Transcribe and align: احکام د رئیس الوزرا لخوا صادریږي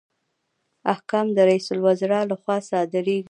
احکام 0.93 1.27
د 1.33 1.37
رئیس 1.49 1.67
الوزرا 1.73 2.19
لخوا 2.31 2.57
صادریږي 2.69 3.19